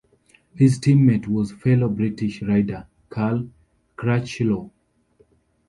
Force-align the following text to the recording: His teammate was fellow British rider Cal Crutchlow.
His 0.55 0.79
teammate 0.79 1.27
was 1.27 1.51
fellow 1.51 1.87
British 1.87 2.41
rider 2.41 2.87
Cal 3.11 3.47
Crutchlow. 3.95 4.71